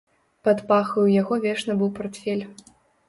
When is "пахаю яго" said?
0.71-1.39